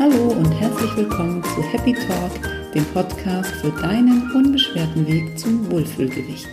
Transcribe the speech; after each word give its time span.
Hallo 0.00 0.28
und 0.28 0.50
herzlich 0.52 0.96
willkommen 0.96 1.44
zu 1.44 1.62
Happy 1.62 1.92
Talk, 1.92 2.72
dem 2.72 2.86
Podcast 2.86 3.50
für 3.56 3.70
deinen 3.70 4.32
unbeschwerten 4.32 5.06
Weg 5.06 5.38
zum 5.38 5.70
Wohlfühlgewicht. 5.70 6.48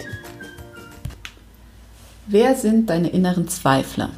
Wer 2.27 2.55
sind 2.55 2.89
deine 2.89 3.07
inneren 3.07 3.47
Zweifler? 3.47 4.09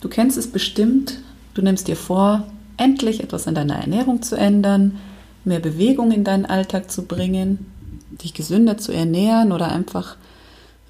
Du 0.00 0.08
kennst 0.08 0.38
es 0.38 0.46
bestimmt, 0.46 1.18
du 1.54 1.62
nimmst 1.62 1.88
dir 1.88 1.96
vor, 1.96 2.46
endlich 2.76 3.20
etwas 3.20 3.48
an 3.48 3.56
deiner 3.56 3.80
Ernährung 3.80 4.22
zu 4.22 4.36
ändern, 4.36 5.00
mehr 5.44 5.58
Bewegung 5.58 6.12
in 6.12 6.22
deinen 6.22 6.46
Alltag 6.46 6.88
zu 6.88 7.02
bringen, 7.02 7.66
dich 8.12 8.32
gesünder 8.32 8.78
zu 8.78 8.92
ernähren 8.92 9.50
oder 9.50 9.72
einfach 9.72 10.14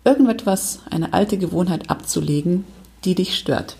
irgendetwas, 0.04 0.80
eine 0.90 1.14
alte 1.14 1.38
Gewohnheit 1.38 1.88
abzulegen, 1.88 2.66
die 3.06 3.14
dich 3.14 3.34
stört. 3.34 3.78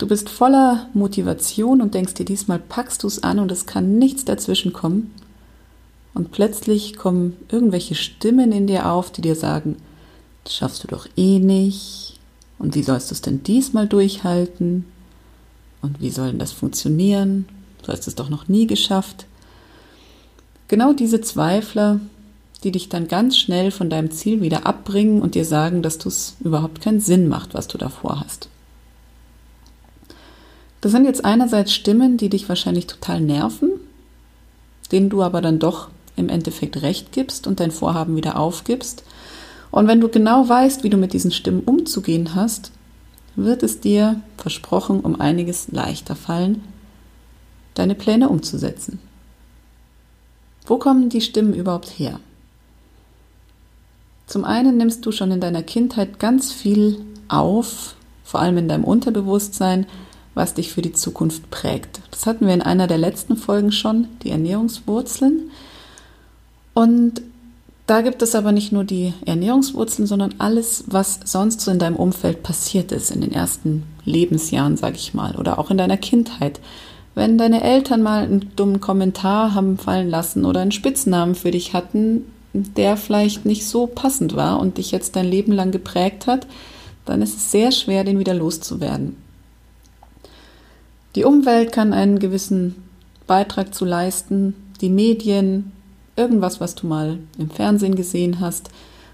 Du 0.00 0.06
bist 0.06 0.30
voller 0.30 0.88
Motivation 0.94 1.82
und 1.82 1.92
denkst 1.92 2.14
dir, 2.14 2.24
diesmal 2.24 2.58
packst 2.58 3.02
du 3.02 3.06
es 3.06 3.22
an 3.22 3.38
und 3.38 3.52
es 3.52 3.66
kann 3.66 3.98
nichts 3.98 4.24
dazwischen 4.24 4.72
kommen. 4.72 5.14
Und 6.14 6.32
plötzlich 6.32 6.96
kommen 6.96 7.36
irgendwelche 7.50 7.94
Stimmen 7.94 8.50
in 8.50 8.66
dir 8.66 8.90
auf, 8.90 9.12
die 9.12 9.20
dir 9.20 9.34
sagen, 9.34 9.76
das 10.44 10.54
schaffst 10.54 10.82
du 10.82 10.88
doch 10.88 11.06
eh 11.18 11.38
nicht. 11.38 12.18
Und 12.58 12.76
wie 12.76 12.82
sollst 12.82 13.10
du 13.10 13.14
es 13.14 13.20
denn 13.20 13.42
diesmal 13.42 13.86
durchhalten? 13.86 14.86
Und 15.82 16.00
wie 16.00 16.10
soll 16.10 16.28
denn 16.28 16.38
das 16.38 16.52
funktionieren? 16.52 17.46
Du 17.82 17.92
hast 17.92 18.08
es 18.08 18.14
doch 18.14 18.30
noch 18.30 18.48
nie 18.48 18.66
geschafft. 18.66 19.26
Genau 20.68 20.94
diese 20.94 21.20
Zweifler, 21.20 22.00
die 22.64 22.72
dich 22.72 22.88
dann 22.88 23.06
ganz 23.06 23.36
schnell 23.36 23.70
von 23.70 23.90
deinem 23.90 24.10
Ziel 24.10 24.40
wieder 24.40 24.64
abbringen 24.64 25.20
und 25.20 25.34
dir 25.34 25.44
sagen, 25.44 25.82
dass 25.82 25.98
du 25.98 26.08
es 26.08 26.36
überhaupt 26.40 26.80
keinen 26.80 27.00
Sinn 27.00 27.28
macht, 27.28 27.52
was 27.52 27.68
du 27.68 27.76
davor 27.76 28.20
hast. 28.20 28.49
Das 30.80 30.92
sind 30.92 31.04
jetzt 31.04 31.24
einerseits 31.24 31.72
Stimmen, 31.72 32.16
die 32.16 32.28
dich 32.28 32.48
wahrscheinlich 32.48 32.86
total 32.86 33.20
nerven, 33.20 33.70
denen 34.92 35.10
du 35.10 35.22
aber 35.22 35.40
dann 35.40 35.58
doch 35.58 35.88
im 36.16 36.28
Endeffekt 36.28 36.82
recht 36.82 37.12
gibst 37.12 37.46
und 37.46 37.60
dein 37.60 37.70
Vorhaben 37.70 38.16
wieder 38.16 38.38
aufgibst. 38.38 39.04
Und 39.70 39.86
wenn 39.86 40.00
du 40.00 40.08
genau 40.08 40.48
weißt, 40.48 40.82
wie 40.82 40.90
du 40.90 40.96
mit 40.96 41.12
diesen 41.12 41.32
Stimmen 41.32 41.60
umzugehen 41.60 42.34
hast, 42.34 42.72
wird 43.36 43.62
es 43.62 43.80
dir 43.80 44.20
versprochen 44.36 45.00
um 45.00 45.20
einiges 45.20 45.68
leichter 45.70 46.16
fallen, 46.16 46.62
deine 47.74 47.94
Pläne 47.94 48.28
umzusetzen. 48.28 48.98
Wo 50.66 50.78
kommen 50.78 51.08
die 51.08 51.20
Stimmen 51.20 51.54
überhaupt 51.54 51.98
her? 51.98 52.20
Zum 54.26 54.44
einen 54.44 54.76
nimmst 54.76 55.04
du 55.04 55.12
schon 55.12 55.30
in 55.32 55.40
deiner 55.40 55.62
Kindheit 55.62 56.18
ganz 56.18 56.52
viel 56.52 57.04
auf, 57.28 57.96
vor 58.24 58.40
allem 58.40 58.58
in 58.58 58.68
deinem 58.68 58.84
Unterbewusstsein, 58.84 59.86
was 60.34 60.54
dich 60.54 60.72
für 60.72 60.82
die 60.82 60.92
Zukunft 60.92 61.50
prägt. 61.50 62.00
Das 62.10 62.26
hatten 62.26 62.46
wir 62.46 62.54
in 62.54 62.62
einer 62.62 62.86
der 62.86 62.98
letzten 62.98 63.36
Folgen 63.36 63.72
schon, 63.72 64.08
die 64.22 64.30
Ernährungswurzeln. 64.30 65.50
Und 66.74 67.22
da 67.86 68.02
gibt 68.02 68.22
es 68.22 68.36
aber 68.36 68.52
nicht 68.52 68.70
nur 68.70 68.84
die 68.84 69.12
Ernährungswurzeln, 69.26 70.06
sondern 70.06 70.36
alles, 70.38 70.84
was 70.86 71.18
sonst 71.24 71.60
so 71.60 71.72
in 71.72 71.80
deinem 71.80 71.96
Umfeld 71.96 72.42
passiert 72.42 72.92
ist, 72.92 73.10
in 73.10 73.20
den 73.20 73.32
ersten 73.32 73.82
Lebensjahren, 74.04 74.76
sag 74.76 74.94
ich 74.94 75.12
mal, 75.12 75.34
oder 75.36 75.58
auch 75.58 75.70
in 75.70 75.78
deiner 75.78 75.96
Kindheit. 75.96 76.60
Wenn 77.16 77.36
deine 77.36 77.64
Eltern 77.64 78.02
mal 78.02 78.22
einen 78.22 78.52
dummen 78.54 78.80
Kommentar 78.80 79.54
haben 79.54 79.76
fallen 79.76 80.08
lassen 80.08 80.44
oder 80.44 80.60
einen 80.60 80.70
Spitznamen 80.70 81.34
für 81.34 81.50
dich 81.50 81.74
hatten, 81.74 82.26
der 82.52 82.96
vielleicht 82.96 83.44
nicht 83.44 83.66
so 83.66 83.86
passend 83.88 84.36
war 84.36 84.60
und 84.60 84.78
dich 84.78 84.92
jetzt 84.92 85.16
dein 85.16 85.26
Leben 85.26 85.52
lang 85.52 85.72
geprägt 85.72 86.28
hat, 86.28 86.46
dann 87.04 87.22
ist 87.22 87.36
es 87.36 87.50
sehr 87.50 87.72
schwer, 87.72 88.04
den 88.04 88.18
wieder 88.18 88.34
loszuwerden. 88.34 89.16
Die 91.14 91.24
Umwelt 91.24 91.72
kann 91.72 91.92
einen 91.92 92.18
gewissen 92.18 92.76
Beitrag 93.26 93.74
zu 93.74 93.84
leisten, 93.84 94.54
die 94.80 94.90
Medien, 94.90 95.72
irgendwas, 96.16 96.60
was 96.60 96.74
du 96.74 96.86
mal 96.86 97.18
im 97.38 97.50
Fernsehen 97.50 97.94
gesehen 97.94 98.40
hast, 98.40 98.70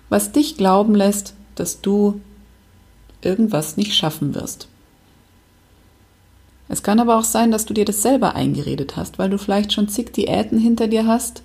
was 0.09 0.33
dich 0.33 0.57
glauben 0.57 0.95
lässt, 0.95 1.35
dass 1.55 1.81
du 1.81 2.21
irgendwas 3.23 3.77
nicht 3.77 3.95
schaffen 3.95 4.35
wirst. 4.35 4.69
Es 6.69 6.83
kann 6.83 7.01
aber 7.01 7.17
auch 7.17 7.25
sein, 7.25 7.51
dass 7.51 7.65
du 7.65 7.75
dir 7.75 7.85
das 7.85 8.03
selber 8.03 8.35
eingeredet 8.35 8.97
hast, 8.97 9.19
weil 9.19 9.31
du 9.31 9.39
vielleicht 9.39 9.73
schon 9.73 9.89
zig 9.89 10.13
Diäten 10.13 10.59
hinter 10.59 10.89
dir 10.89 11.07
hast, 11.07 11.43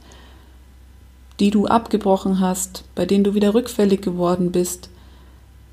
die 1.40 1.51
du 1.51 1.67
abgebrochen 1.67 2.40
hast, 2.40 2.84
bei 2.95 3.06
denen 3.06 3.23
du 3.23 3.34
wieder 3.34 3.53
rückfällig 3.53 4.01
geworden 4.01 4.51
bist, 4.51 4.90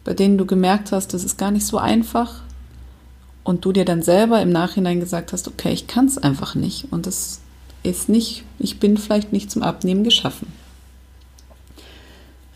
bei 0.04 0.14
denen 0.14 0.38
du 0.38 0.46
gemerkt 0.46 0.92
hast, 0.92 1.14
das 1.14 1.24
ist 1.24 1.38
gar 1.38 1.50
nicht 1.50 1.66
so 1.66 1.78
einfach, 1.78 2.42
und 3.48 3.64
du 3.64 3.72
dir 3.72 3.86
dann 3.86 4.02
selber 4.02 4.42
im 4.42 4.50
Nachhinein 4.50 5.00
gesagt 5.00 5.32
hast, 5.32 5.48
okay, 5.48 5.72
ich 5.72 5.86
kann 5.86 6.04
es 6.04 6.18
einfach 6.18 6.54
nicht 6.54 6.92
und 6.92 7.06
es 7.06 7.40
ist 7.82 8.10
nicht, 8.10 8.44
ich 8.58 8.78
bin 8.78 8.98
vielleicht 8.98 9.32
nicht 9.32 9.50
zum 9.50 9.62
Abnehmen 9.62 10.04
geschaffen. 10.04 10.52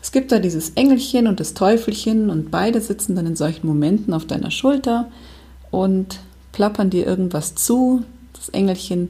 Es 0.03 0.11
gibt 0.11 0.31
da 0.31 0.37
dieses 0.37 0.73
Engelchen 0.75 1.25
und 1.25 1.39
das 1.39 1.55
Teufelchen 1.55 2.29
und 2.29 2.51
beide 2.51 2.79
sitzen 2.79 3.15
dann 3.15 3.25
in 3.25 3.35
solchen 3.35 3.65
Momenten 3.65 4.13
auf 4.13 4.27
deiner 4.27 4.51
Schulter 4.51 5.09
und 5.71 6.19
plappern 6.51 6.91
dir 6.91 7.07
irgendwas 7.07 7.55
zu. 7.55 8.03
Das 8.33 8.49
Engelchen 8.49 9.09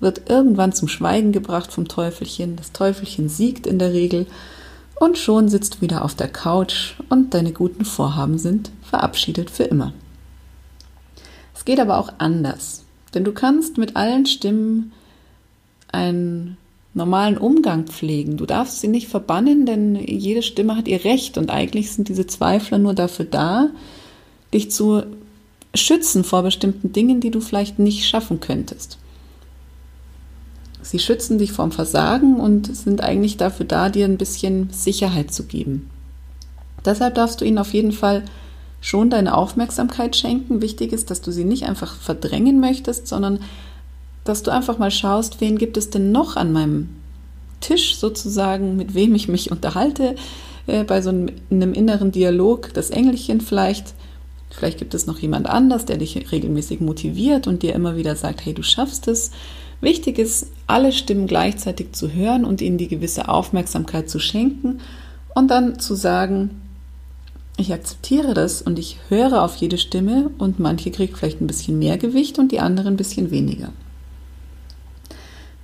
wird 0.00 0.30
irgendwann 0.30 0.72
zum 0.72 0.88
Schweigen 0.88 1.32
gebracht 1.32 1.70
vom 1.70 1.86
Teufelchen. 1.86 2.56
Das 2.56 2.72
Teufelchen 2.72 3.28
siegt 3.28 3.66
in 3.66 3.78
der 3.78 3.92
Regel 3.92 4.24
und 4.94 5.18
schon 5.18 5.50
sitzt 5.50 5.74
du 5.74 5.80
wieder 5.82 6.02
auf 6.02 6.14
der 6.14 6.28
Couch 6.28 6.94
und 7.10 7.34
deine 7.34 7.52
guten 7.52 7.84
Vorhaben 7.84 8.38
sind 8.38 8.70
verabschiedet 8.80 9.50
für 9.50 9.64
immer. 9.64 9.92
Geht 11.68 11.80
aber 11.80 11.98
auch 11.98 12.14
anders, 12.16 12.82
denn 13.12 13.24
du 13.24 13.32
kannst 13.32 13.76
mit 13.76 13.94
allen 13.94 14.24
Stimmen 14.24 14.90
einen 15.92 16.56
normalen 16.94 17.36
Umgang 17.36 17.84
pflegen. 17.84 18.38
Du 18.38 18.46
darfst 18.46 18.80
sie 18.80 18.88
nicht 18.88 19.08
verbannen, 19.08 19.66
denn 19.66 19.94
jede 19.94 20.42
Stimme 20.42 20.76
hat 20.76 20.88
ihr 20.88 21.04
Recht 21.04 21.36
und 21.36 21.50
eigentlich 21.50 21.92
sind 21.92 22.08
diese 22.08 22.26
Zweifler 22.26 22.78
nur 22.78 22.94
dafür 22.94 23.26
da, 23.26 23.68
dich 24.54 24.70
zu 24.70 25.02
schützen 25.74 26.24
vor 26.24 26.42
bestimmten 26.42 26.94
Dingen, 26.94 27.20
die 27.20 27.30
du 27.30 27.42
vielleicht 27.42 27.78
nicht 27.78 28.06
schaffen 28.06 28.40
könntest. 28.40 28.96
Sie 30.80 30.98
schützen 30.98 31.36
dich 31.36 31.52
vom 31.52 31.70
Versagen 31.70 32.40
und 32.40 32.74
sind 32.74 33.02
eigentlich 33.02 33.36
dafür 33.36 33.66
da, 33.66 33.90
dir 33.90 34.06
ein 34.06 34.16
bisschen 34.16 34.70
Sicherheit 34.70 35.34
zu 35.34 35.44
geben. 35.44 35.90
Deshalb 36.86 37.16
darfst 37.16 37.42
du 37.42 37.44
ihnen 37.44 37.58
auf 37.58 37.74
jeden 37.74 37.92
Fall 37.92 38.24
schon 38.80 39.10
deine 39.10 39.36
Aufmerksamkeit 39.36 40.16
schenken. 40.16 40.62
Wichtig 40.62 40.92
ist, 40.92 41.10
dass 41.10 41.20
du 41.20 41.32
sie 41.32 41.44
nicht 41.44 41.64
einfach 41.64 41.96
verdrängen 41.96 42.60
möchtest, 42.60 43.08
sondern 43.08 43.40
dass 44.24 44.42
du 44.42 44.50
einfach 44.50 44.78
mal 44.78 44.90
schaust, 44.90 45.40
wen 45.40 45.58
gibt 45.58 45.76
es 45.76 45.90
denn 45.90 46.12
noch 46.12 46.36
an 46.36 46.52
meinem 46.52 46.90
Tisch 47.60 47.96
sozusagen, 47.96 48.76
mit 48.76 48.94
wem 48.94 49.14
ich 49.14 49.28
mich 49.28 49.50
unterhalte, 49.50 50.14
äh, 50.66 50.84
bei 50.84 51.02
so 51.02 51.10
einem, 51.10 51.30
einem 51.50 51.72
inneren 51.72 52.12
Dialog, 52.12 52.72
das 52.74 52.90
Engelchen 52.90 53.40
vielleicht. 53.40 53.94
Vielleicht 54.50 54.78
gibt 54.78 54.94
es 54.94 55.06
noch 55.06 55.18
jemand 55.18 55.48
anders, 55.48 55.84
der 55.84 55.96
dich 55.96 56.30
regelmäßig 56.30 56.80
motiviert 56.80 57.46
und 57.46 57.62
dir 57.62 57.74
immer 57.74 57.96
wieder 57.96 58.16
sagt, 58.16 58.44
hey, 58.44 58.54
du 58.54 58.62
schaffst 58.62 59.08
es. 59.08 59.30
Wichtig 59.80 60.18
ist, 60.18 60.48
alle 60.66 60.92
Stimmen 60.92 61.26
gleichzeitig 61.26 61.92
zu 61.92 62.12
hören 62.12 62.44
und 62.44 62.60
ihnen 62.60 62.78
die 62.78 62.88
gewisse 62.88 63.28
Aufmerksamkeit 63.28 64.08
zu 64.10 64.18
schenken 64.18 64.80
und 65.34 65.50
dann 65.50 65.78
zu 65.78 65.94
sagen, 65.94 66.62
ich 67.58 67.72
akzeptiere 67.72 68.34
das 68.34 68.62
und 68.62 68.78
ich 68.78 68.98
höre 69.08 69.42
auf 69.42 69.56
jede 69.56 69.78
Stimme 69.78 70.30
und 70.38 70.60
manche 70.60 70.90
kriegt 70.90 71.18
vielleicht 71.18 71.40
ein 71.40 71.48
bisschen 71.48 71.78
mehr 71.78 71.98
Gewicht 71.98 72.38
und 72.38 72.52
die 72.52 72.60
andere 72.60 72.88
ein 72.88 72.96
bisschen 72.96 73.30
weniger. 73.30 73.72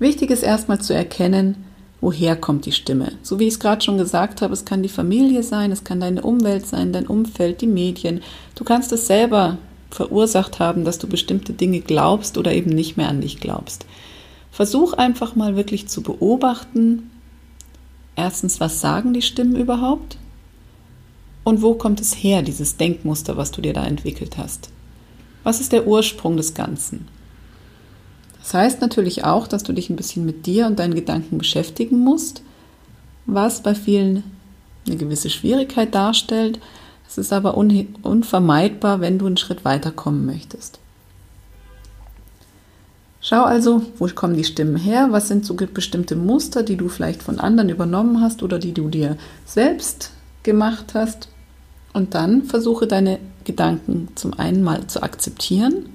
Wichtig 0.01 0.31
ist 0.31 0.43
erstmal 0.43 0.81
zu 0.81 0.93
erkennen, 0.93 1.65
woher 2.01 2.35
kommt 2.35 2.67
die 2.67 2.73
Stimme. 2.73 3.13
So 3.23 3.39
wie 3.39 3.45
ich 3.45 3.55
es 3.55 3.61
gerade 3.61 3.83
schon 3.83 3.97
gesagt 3.97 4.43
habe, 4.43 4.53
es 4.53 4.65
kann 4.65 4.83
die 4.83 4.89
Familie 4.89 5.45
sein, 5.45 5.71
es 5.71 5.85
kann 5.85 6.01
deine 6.01 6.23
Umwelt 6.23 6.67
sein, 6.67 6.93
dein 6.93 7.07
Umfeld, 7.07 7.61
die 7.61 7.69
Medien. 7.69 8.21
Du 8.57 8.65
kannst 8.65 8.93
es 8.93 9.07
selber 9.07 9.59
verursacht 9.91 10.59
haben, 10.59 10.85
dass 10.85 10.99
du 10.99 11.07
bestimmte 11.07 11.53
Dinge 11.53 11.81
glaubst 11.81 12.37
oder 12.37 12.53
eben 12.53 12.71
nicht 12.71 12.97
mehr 12.97 13.09
an 13.09 13.21
dich 13.21 13.39
glaubst. 13.39 13.87
Versuch 14.51 14.95
einfach 14.95 15.37
mal 15.37 15.55
wirklich 15.55 15.87
zu 15.87 16.03
beobachten. 16.03 17.11
Erstens, 18.17 18.59
was 18.59 18.81
sagen 18.81 19.15
die 19.15 19.23
Stimmen 19.23 19.55
überhaupt? 19.57 20.19
Und 21.45 21.61
wo 21.61 21.75
kommt 21.75 22.01
es 22.01 22.15
her, 22.15 22.41
dieses 22.43 22.79
Denkmuster, 22.79 23.37
was 23.37 23.51
du 23.51 23.61
dir 23.61 23.75
da 23.75 23.85
entwickelt 23.85 24.39
hast? 24.39 24.71
Was 25.43 25.61
ist 25.61 25.73
der 25.73 25.87
Ursprung 25.87 26.39
des 26.39 26.55
Ganzen? 26.55 27.07
Das 28.39 28.55
heißt 28.55 28.81
natürlich 28.81 29.25
auch, 29.25 29.47
dass 29.47 29.63
du 29.63 29.73
dich 29.73 29.91
ein 29.91 29.97
bisschen 29.97 30.25
mit 30.25 30.47
dir 30.47 30.67
und 30.67 30.79
deinen 30.79 30.95
Gedanken 30.95 31.39
beschäftigen 31.39 31.99
musst, 31.99 32.43
was 33.27 33.63
bei 33.63 33.75
vielen 33.75 34.25
eine 34.87 34.97
gewisse 34.97 35.31
Schwierigkeit 35.31 35.95
darstellt. 35.95 36.59
Es 37.07 37.19
ist 37.19 37.33
aber 37.33 37.57
unvermeidbar, 37.57 39.01
wenn 39.01 39.19
du 39.19 39.27
einen 39.27 39.37
Schritt 39.37 39.65
weiterkommen 39.65 40.25
möchtest. 40.25 40.79
Schau 43.21 43.45
also, 43.45 43.83
wo 43.99 44.07
kommen 44.09 44.37
die 44.37 44.45
Stimmen 44.45 44.77
her, 44.77 45.09
was 45.11 45.29
sind 45.29 45.47
so 45.47 45.55
bestimmte 45.55 46.17
Muster, 46.17 46.63
die 46.63 46.77
du 46.77 46.89
vielleicht 46.89 47.23
von 47.23 47.41
anderen 47.41 47.71
übernommen 47.71 48.21
hast 48.21 48.43
oder 48.43 48.59
die 48.59 48.73
du 48.73 48.89
dir 48.89 49.17
selbst 49.47 50.11
gemacht 50.43 50.93
hast 50.93 51.29
und 51.95 52.15
dann 52.15 52.43
versuche 52.43 52.87
deine 52.87 53.19
Gedanken 53.45 54.09
zum 54.17 54.35
einen 54.35 54.63
mal 54.63 54.87
zu 54.89 55.03
akzeptieren, 55.03 55.87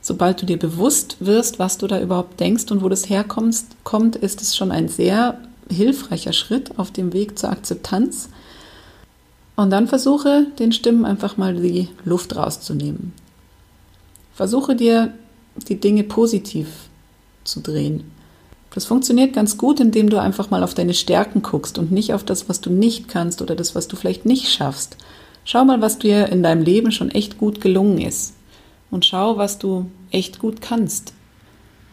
sobald 0.00 0.40
du 0.40 0.46
dir 0.46 0.58
bewusst 0.58 1.16
wirst, 1.18 1.58
was 1.58 1.78
du 1.78 1.88
da 1.88 2.00
überhaupt 2.00 2.38
denkst 2.38 2.70
und 2.70 2.82
wo 2.82 2.88
das 2.88 3.08
herkommt, 3.08 3.56
kommt, 3.82 4.14
ist 4.14 4.40
es 4.42 4.56
schon 4.56 4.70
ein 4.70 4.88
sehr 4.88 5.40
hilfreicher 5.70 6.32
Schritt 6.32 6.78
auf 6.78 6.92
dem 6.92 7.12
Weg 7.12 7.38
zur 7.38 7.50
Akzeptanz. 7.50 8.28
Und 9.56 9.70
dann 9.70 9.88
versuche 9.88 10.46
den 10.58 10.72
Stimmen 10.72 11.04
einfach 11.04 11.36
mal 11.36 11.54
die 11.54 11.88
Luft 12.04 12.36
rauszunehmen. 12.36 13.12
Versuche 14.34 14.76
dir 14.76 15.12
die 15.68 15.80
Dinge 15.80 16.04
positiv 16.04 16.68
zu 17.44 17.60
drehen. 17.60 18.04
Das 18.78 18.86
funktioniert 18.86 19.32
ganz 19.32 19.58
gut, 19.58 19.80
indem 19.80 20.08
du 20.08 20.20
einfach 20.20 20.50
mal 20.50 20.62
auf 20.62 20.72
deine 20.72 20.94
Stärken 20.94 21.42
guckst 21.42 21.78
und 21.78 21.90
nicht 21.90 22.14
auf 22.14 22.22
das, 22.22 22.48
was 22.48 22.60
du 22.60 22.70
nicht 22.70 23.08
kannst 23.08 23.42
oder 23.42 23.56
das, 23.56 23.74
was 23.74 23.88
du 23.88 23.96
vielleicht 23.96 24.24
nicht 24.24 24.52
schaffst. 24.52 24.96
Schau 25.44 25.64
mal, 25.64 25.80
was 25.80 25.98
dir 25.98 26.28
in 26.28 26.44
deinem 26.44 26.62
Leben 26.62 26.92
schon 26.92 27.10
echt 27.10 27.38
gut 27.38 27.60
gelungen 27.60 27.98
ist. 27.98 28.34
Und 28.92 29.04
schau, 29.04 29.36
was 29.36 29.58
du 29.58 29.86
echt 30.12 30.38
gut 30.38 30.60
kannst. 30.60 31.12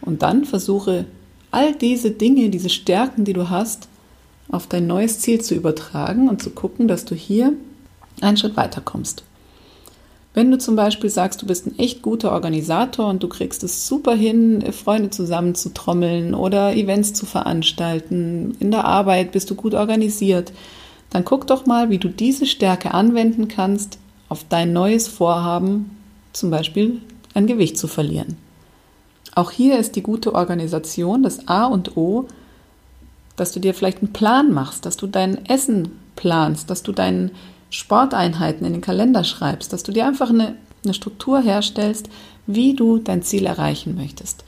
Und 0.00 0.22
dann 0.22 0.44
versuche 0.44 1.06
all 1.50 1.74
diese 1.74 2.12
Dinge, 2.12 2.50
diese 2.50 2.70
Stärken, 2.70 3.24
die 3.24 3.32
du 3.32 3.50
hast, 3.50 3.88
auf 4.48 4.68
dein 4.68 4.86
neues 4.86 5.18
Ziel 5.18 5.40
zu 5.40 5.56
übertragen 5.56 6.28
und 6.28 6.40
zu 6.40 6.50
gucken, 6.50 6.86
dass 6.86 7.04
du 7.04 7.16
hier 7.16 7.52
einen 8.20 8.36
Schritt 8.36 8.56
weiterkommst. 8.56 9.24
Wenn 10.36 10.50
du 10.50 10.58
zum 10.58 10.76
Beispiel 10.76 11.08
sagst, 11.08 11.40
du 11.40 11.46
bist 11.46 11.66
ein 11.66 11.78
echt 11.78 12.02
guter 12.02 12.30
Organisator 12.30 13.08
und 13.08 13.22
du 13.22 13.26
kriegst 13.26 13.64
es 13.64 13.88
super 13.88 14.14
hin, 14.14 14.62
Freunde 14.70 15.08
zusammenzutrommeln 15.08 16.34
oder 16.34 16.76
Events 16.76 17.14
zu 17.14 17.24
veranstalten, 17.24 18.54
in 18.60 18.70
der 18.70 18.84
Arbeit 18.84 19.32
bist 19.32 19.48
du 19.48 19.54
gut 19.54 19.72
organisiert, 19.72 20.52
dann 21.08 21.24
guck 21.24 21.46
doch 21.46 21.64
mal, 21.64 21.88
wie 21.88 21.96
du 21.96 22.08
diese 22.08 22.44
Stärke 22.44 22.92
anwenden 22.92 23.48
kannst 23.48 23.96
auf 24.28 24.44
dein 24.46 24.74
neues 24.74 25.08
Vorhaben, 25.08 25.96
zum 26.34 26.50
Beispiel 26.50 27.00
ein 27.32 27.46
Gewicht 27.46 27.78
zu 27.78 27.88
verlieren. 27.88 28.36
Auch 29.34 29.50
hier 29.50 29.78
ist 29.78 29.96
die 29.96 30.02
gute 30.02 30.34
Organisation 30.34 31.22
das 31.22 31.48
A 31.48 31.64
und 31.64 31.96
O, 31.96 32.26
dass 33.36 33.52
du 33.52 33.60
dir 33.60 33.72
vielleicht 33.72 34.02
einen 34.02 34.12
Plan 34.12 34.52
machst, 34.52 34.84
dass 34.84 34.98
du 34.98 35.06
dein 35.06 35.46
Essen 35.46 35.92
planst, 36.14 36.68
dass 36.68 36.82
du 36.82 36.92
deinen 36.92 37.30
Sporteinheiten 37.70 38.66
in 38.66 38.72
den 38.72 38.82
Kalender 38.82 39.24
schreibst, 39.24 39.72
dass 39.72 39.82
du 39.82 39.92
dir 39.92 40.06
einfach 40.06 40.30
eine, 40.30 40.56
eine 40.84 40.94
Struktur 40.94 41.40
herstellst, 41.40 42.08
wie 42.46 42.74
du 42.74 42.98
dein 42.98 43.22
Ziel 43.22 43.46
erreichen 43.46 43.96
möchtest. 43.96 44.44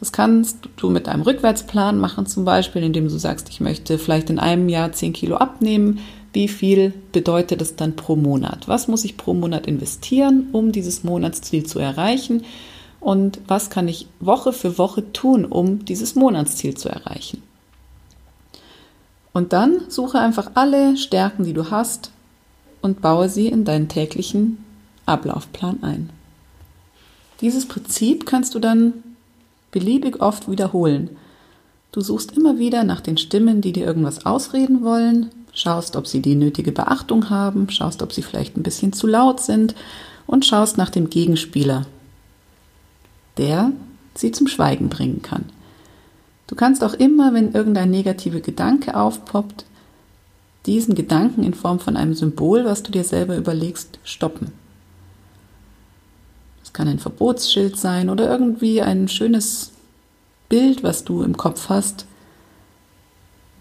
Das 0.00 0.12
kannst 0.12 0.68
du 0.76 0.90
mit 0.90 1.08
einem 1.08 1.22
Rückwärtsplan 1.22 1.98
machen, 1.98 2.26
zum 2.26 2.44
Beispiel, 2.44 2.82
indem 2.82 3.08
du 3.08 3.18
sagst, 3.18 3.48
ich 3.48 3.60
möchte 3.60 3.98
vielleicht 3.98 4.28
in 4.28 4.38
einem 4.38 4.68
Jahr 4.68 4.92
10 4.92 5.12
Kilo 5.12 5.36
abnehmen. 5.36 6.00
Wie 6.32 6.48
viel 6.48 6.92
bedeutet 7.12 7.60
das 7.60 7.76
dann 7.76 7.94
pro 7.94 8.16
Monat? 8.16 8.66
Was 8.66 8.88
muss 8.88 9.04
ich 9.04 9.16
pro 9.16 9.34
Monat 9.34 9.66
investieren, 9.66 10.48
um 10.52 10.72
dieses 10.72 11.04
Monatsziel 11.04 11.64
zu 11.64 11.78
erreichen? 11.78 12.42
Und 12.98 13.38
was 13.46 13.70
kann 13.70 13.86
ich 13.86 14.08
Woche 14.18 14.52
für 14.52 14.78
Woche 14.78 15.12
tun, 15.12 15.44
um 15.44 15.84
dieses 15.84 16.16
Monatsziel 16.16 16.74
zu 16.74 16.88
erreichen? 16.88 17.42
Und 19.32 19.52
dann 19.52 19.82
suche 19.88 20.18
einfach 20.18 20.52
alle 20.54 20.96
Stärken, 20.96 21.44
die 21.44 21.52
du 21.52 21.70
hast, 21.70 22.10
und 22.84 23.00
baue 23.00 23.30
sie 23.30 23.48
in 23.48 23.64
deinen 23.64 23.88
täglichen 23.88 24.58
Ablaufplan 25.06 25.82
ein. 25.82 26.10
Dieses 27.40 27.66
Prinzip 27.66 28.26
kannst 28.26 28.54
du 28.54 28.58
dann 28.58 28.92
beliebig 29.70 30.20
oft 30.20 30.50
wiederholen. 30.50 31.08
Du 31.92 32.02
suchst 32.02 32.36
immer 32.36 32.58
wieder 32.58 32.84
nach 32.84 33.00
den 33.00 33.16
Stimmen, 33.16 33.62
die 33.62 33.72
dir 33.72 33.86
irgendwas 33.86 34.26
ausreden 34.26 34.82
wollen, 34.82 35.30
schaust, 35.54 35.96
ob 35.96 36.06
sie 36.06 36.20
die 36.20 36.34
nötige 36.34 36.72
Beachtung 36.72 37.30
haben, 37.30 37.70
schaust, 37.70 38.02
ob 38.02 38.12
sie 38.12 38.20
vielleicht 38.20 38.54
ein 38.54 38.62
bisschen 38.62 38.92
zu 38.92 39.06
laut 39.06 39.40
sind 39.40 39.74
und 40.26 40.44
schaust 40.44 40.76
nach 40.76 40.90
dem 40.90 41.08
Gegenspieler, 41.08 41.86
der 43.38 43.72
sie 44.14 44.30
zum 44.30 44.46
Schweigen 44.46 44.90
bringen 44.90 45.22
kann. 45.22 45.46
Du 46.48 46.54
kannst 46.54 46.84
auch 46.84 46.92
immer, 46.92 47.32
wenn 47.32 47.52
irgendein 47.52 47.90
negativer 47.90 48.40
Gedanke 48.40 48.94
aufpoppt, 48.94 49.64
diesen 50.66 50.94
Gedanken 50.94 51.42
in 51.42 51.54
Form 51.54 51.78
von 51.78 51.96
einem 51.96 52.14
Symbol, 52.14 52.64
was 52.64 52.82
du 52.82 52.92
dir 52.92 53.04
selber 53.04 53.36
überlegst, 53.36 53.98
stoppen. 54.02 54.52
Es 56.62 56.72
kann 56.72 56.88
ein 56.88 56.98
Verbotsschild 56.98 57.76
sein 57.76 58.08
oder 58.08 58.30
irgendwie 58.30 58.80
ein 58.80 59.08
schönes 59.08 59.72
Bild, 60.48 60.82
was 60.82 61.04
du 61.04 61.22
im 61.22 61.36
Kopf 61.36 61.68
hast, 61.68 62.06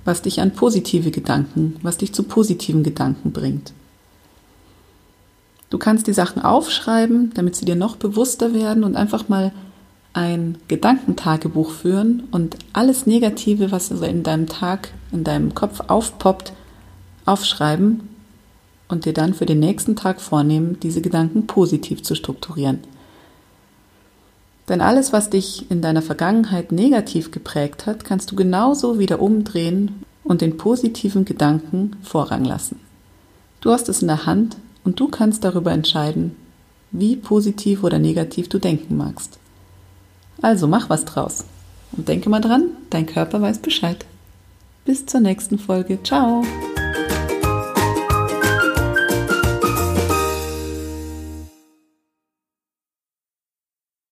was 0.06 0.22
dich 0.22 0.42
an 0.42 0.52
positive 0.52 1.12
Gedanken, 1.12 1.78
was 1.82 1.98
dich 1.98 2.14
zu 2.14 2.24
positiven 2.24 2.84
Gedanken 2.84 3.32
bringt. 3.32 3.74
Du 5.70 5.78
kannst 5.78 6.08
die 6.08 6.14
Sachen 6.14 6.42
aufschreiben, 6.42 7.32
damit 7.34 7.56
sie 7.56 7.66
dir 7.66 7.76
noch 7.76 7.96
bewusster 7.96 8.54
werden 8.54 8.84
und 8.84 8.96
einfach 8.96 9.28
mal 9.28 9.52
ein 10.14 10.60
Gedankentagebuch 10.68 11.72
führen 11.72 12.28
und 12.32 12.58
alles 12.74 13.08
Negative, 13.08 13.72
was 13.72 13.90
in 13.90 14.22
deinem 14.22 14.48
Tag, 14.48 14.94
in 15.12 15.24
deinem 15.24 15.56
Kopf 15.56 15.82
aufpoppt, 15.88 16.54
aufschreiben 17.26 18.02
und 18.88 19.06
dir 19.06 19.14
dann 19.14 19.34
für 19.34 19.46
den 19.46 19.60
nächsten 19.60 19.96
Tag 19.96 20.22
vornehmen, 20.22 20.80
diese 20.82 21.02
Gedanken 21.02 21.48
positiv 21.48 22.04
zu 22.04 22.16
strukturieren. 22.16 22.80
Denn 24.70 24.82
alles, 24.82 25.12
was 25.12 25.30
dich 25.30 25.70
in 25.70 25.82
deiner 25.82 26.02
Vergangenheit 26.02 26.72
negativ 26.72 27.32
geprägt 27.32 27.86
hat, 27.86 28.06
kannst 28.06 28.32
du 28.32 28.36
genauso 28.36 28.98
wieder 28.98 29.22
umdrehen 29.22 30.04
und 30.24 30.42
den 30.42 30.58
positiven 30.58 31.26
Gedanken 31.26 31.98
Vorrang 32.02 32.46
lassen. 32.46 32.80
Du 33.60 33.72
hast 33.72 33.90
es 33.90 34.02
in 34.02 34.08
der 34.08 34.26
Hand 34.26 34.58
und 34.84 35.00
du 35.00 35.08
kannst 35.10 35.44
darüber 35.44 35.72
entscheiden, 35.72 36.36
wie 36.92 37.16
positiv 37.16 37.84
oder 37.84 38.00
negativ 38.00 38.48
du 38.48 38.60
denken 38.60 38.96
magst. 38.96 39.38
Also 40.42 40.68
mach 40.68 40.90
was 40.90 41.06
draus. 41.06 41.46
Und 41.96 42.08
denke 42.08 42.30
mal 42.30 42.42
dran, 42.42 42.70
dein 42.90 43.06
Körper 43.06 43.42
weiß 43.42 43.60
Bescheid. 43.60 44.06
Bis 44.86 45.06
zur 45.06 45.22
nächsten 45.22 45.60
Folge. 45.60 46.00
Ciao! 46.04 46.44